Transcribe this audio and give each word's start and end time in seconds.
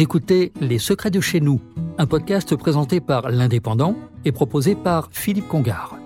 Écoutez 0.00 0.52
Les 0.60 0.78
Secrets 0.78 1.10
de 1.10 1.20
chez 1.20 1.40
nous, 1.40 1.60
un 1.98 2.06
podcast 2.06 2.56
présenté 2.56 3.00
par 3.00 3.30
l'Indépendant 3.30 3.94
et 4.24 4.32
proposé 4.32 4.74
par 4.74 5.08
Philippe 5.12 5.46
Congar. 5.46 5.96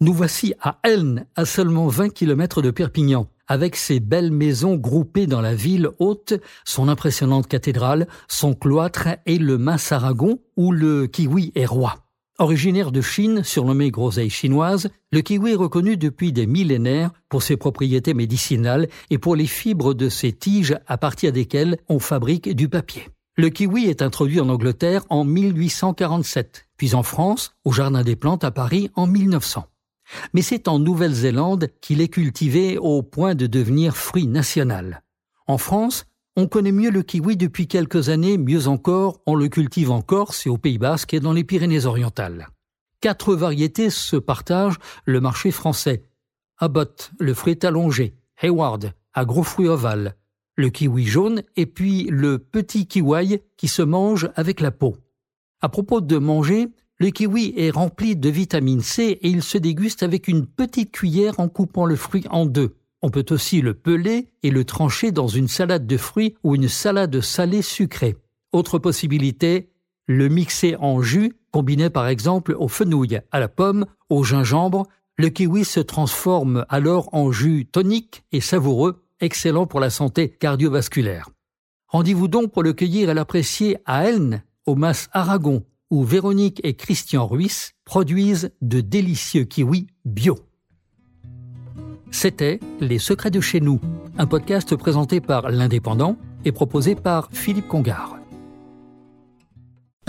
Nous 0.00 0.12
voici 0.12 0.54
à 0.60 0.78
Elne, 0.84 1.26
à 1.34 1.46
seulement 1.46 1.88
20 1.88 2.10
km 2.10 2.62
de 2.62 2.70
Perpignan, 2.70 3.26
avec 3.48 3.76
ses 3.76 3.98
belles 3.98 4.30
maisons 4.30 4.76
groupées 4.76 5.26
dans 5.26 5.40
la 5.40 5.54
ville 5.54 5.88
haute, 5.98 6.34
son 6.64 6.88
impressionnante 6.88 7.48
cathédrale, 7.48 8.06
son 8.28 8.54
cloître 8.54 9.08
et 9.26 9.38
le 9.38 9.58
mince 9.58 9.90
Aragon 9.90 10.38
où 10.56 10.70
le 10.70 11.06
kiwi 11.06 11.50
est 11.54 11.66
roi. 11.66 12.03
Originaire 12.40 12.90
de 12.90 13.00
Chine, 13.00 13.44
surnommé 13.44 13.92
groseille 13.92 14.28
chinoise, 14.28 14.88
le 15.12 15.20
kiwi 15.20 15.52
est 15.52 15.54
reconnu 15.54 15.96
depuis 15.96 16.32
des 16.32 16.48
millénaires 16.48 17.12
pour 17.28 17.44
ses 17.44 17.56
propriétés 17.56 18.12
médicinales 18.12 18.88
et 19.10 19.18
pour 19.18 19.36
les 19.36 19.46
fibres 19.46 19.94
de 19.94 20.08
ses 20.08 20.32
tiges 20.32 20.76
à 20.88 20.98
partir 20.98 21.30
desquelles 21.30 21.78
on 21.88 22.00
fabrique 22.00 22.52
du 22.52 22.68
papier. 22.68 23.08
Le 23.36 23.50
kiwi 23.50 23.86
est 23.86 24.02
introduit 24.02 24.40
en 24.40 24.48
Angleterre 24.48 25.04
en 25.10 25.24
1847, 25.24 26.66
puis 26.76 26.96
en 26.96 27.04
France, 27.04 27.54
au 27.64 27.70
Jardin 27.70 28.02
des 28.02 28.16
Plantes 28.16 28.42
à 28.42 28.50
Paris 28.50 28.90
en 28.96 29.06
1900. 29.06 29.66
Mais 30.32 30.42
c'est 30.42 30.66
en 30.66 30.80
Nouvelle-Zélande 30.80 31.68
qu'il 31.80 32.00
est 32.00 32.08
cultivé 32.08 32.78
au 32.78 33.04
point 33.04 33.36
de 33.36 33.46
devenir 33.46 33.96
fruit 33.96 34.26
national. 34.26 35.04
En 35.46 35.56
France, 35.56 36.06
on 36.36 36.48
connaît 36.48 36.72
mieux 36.72 36.90
le 36.90 37.02
kiwi 37.02 37.36
depuis 37.36 37.68
quelques 37.68 38.08
années, 38.08 38.38
mieux 38.38 38.66
encore, 38.66 39.20
on 39.26 39.36
le 39.36 39.48
cultive 39.48 39.90
en 39.90 40.02
Corse 40.02 40.46
et 40.46 40.50
au 40.50 40.58
Pays 40.58 40.78
Basque 40.78 41.14
et 41.14 41.20
dans 41.20 41.32
les 41.32 41.44
Pyrénées-Orientales. 41.44 42.48
Quatre 43.00 43.34
variétés 43.34 43.90
se 43.90 44.16
partagent 44.16 44.78
le 45.04 45.20
marché 45.20 45.50
français. 45.50 46.02
Abbott, 46.58 47.12
le 47.20 47.34
fruit 47.34 47.58
allongé, 47.62 48.14
Hayward, 48.42 48.92
à 49.12 49.24
gros 49.24 49.44
fruits 49.44 49.68
ovales, 49.68 50.16
le 50.56 50.70
kiwi 50.70 51.04
jaune 51.04 51.42
et 51.56 51.66
puis 51.66 52.04
le 52.10 52.38
petit 52.38 52.86
kiwi 52.86 53.40
qui 53.56 53.68
se 53.68 53.82
mange 53.82 54.30
avec 54.34 54.60
la 54.60 54.70
peau. 54.70 54.96
À 55.60 55.68
propos 55.68 56.00
de 56.00 56.18
manger, 56.18 56.68
le 56.98 57.10
kiwi 57.10 57.54
est 57.56 57.70
rempli 57.70 58.16
de 58.16 58.28
vitamine 58.28 58.80
C 58.80 59.18
et 59.20 59.28
il 59.28 59.42
se 59.42 59.58
déguste 59.58 60.02
avec 60.02 60.26
une 60.26 60.46
petite 60.46 60.90
cuillère 60.90 61.38
en 61.38 61.48
coupant 61.48 61.86
le 61.86 61.96
fruit 61.96 62.24
en 62.30 62.46
deux. 62.46 62.76
On 63.06 63.10
peut 63.10 63.26
aussi 63.32 63.60
le 63.60 63.74
peler 63.74 64.30
et 64.42 64.50
le 64.50 64.64
trancher 64.64 65.12
dans 65.12 65.28
une 65.28 65.46
salade 65.46 65.86
de 65.86 65.98
fruits 65.98 66.36
ou 66.42 66.54
une 66.54 66.68
salade 66.68 67.20
salée 67.20 67.60
sucrée. 67.60 68.16
Autre 68.50 68.78
possibilité, 68.78 69.68
le 70.06 70.30
mixer 70.30 70.76
en 70.80 71.02
jus, 71.02 71.34
combiné 71.50 71.90
par 71.90 72.08
exemple 72.08 72.56
aux 72.58 72.66
fenouilles, 72.66 73.20
à 73.30 73.40
la 73.40 73.48
pomme, 73.48 73.84
au 74.08 74.24
gingembre. 74.24 74.86
Le 75.18 75.28
kiwi 75.28 75.66
se 75.66 75.80
transforme 75.80 76.64
alors 76.70 77.10
en 77.12 77.30
jus 77.30 77.66
tonique 77.70 78.24
et 78.32 78.40
savoureux, 78.40 79.04
excellent 79.20 79.66
pour 79.66 79.80
la 79.80 79.90
santé 79.90 80.30
cardiovasculaire. 80.30 81.28
Rendez-vous 81.88 82.26
donc 82.26 82.52
pour 82.52 82.62
le 82.62 82.72
cueillir 82.72 83.10
et 83.10 83.14
l'apprécier 83.14 83.76
à 83.84 84.08
Elne, 84.08 84.44
au 84.64 84.76
Mas 84.76 85.10
Aragon, 85.12 85.62
où 85.90 86.04
Véronique 86.04 86.62
et 86.64 86.72
Christian 86.72 87.26
Ruiz 87.26 87.72
produisent 87.84 88.50
de 88.62 88.80
délicieux 88.80 89.44
kiwis 89.44 89.88
bio. 90.06 90.38
C'était 92.14 92.60
Les 92.78 93.00
Secrets 93.00 93.32
de 93.32 93.40
chez 93.40 93.60
nous, 93.60 93.80
un 94.18 94.26
podcast 94.26 94.76
présenté 94.76 95.20
par 95.20 95.50
l'Indépendant 95.50 96.16
et 96.44 96.52
proposé 96.52 96.94
par 96.94 97.28
Philippe 97.32 97.66
Congar. 97.66 98.16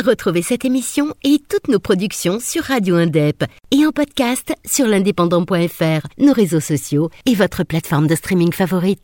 Retrouvez 0.04 0.44
cette 0.44 0.66
émission 0.66 1.16
et 1.24 1.40
toutes 1.50 1.68
nos 1.68 1.80
productions 1.80 2.40
sur 2.40 2.64
Radio 2.66 2.96
Indep 2.98 3.44
et 3.72 3.88
en 3.88 3.92
podcast 3.92 4.54
sur 4.64 4.86
l'indépendant.fr, 4.86 6.08
nos 6.20 6.34
réseaux 6.34 6.60
sociaux 6.60 7.10
et 7.26 7.34
votre 7.34 7.64
plateforme 7.64 8.06
de 8.06 8.14
streaming 8.14 8.52
favorite. 8.52 9.02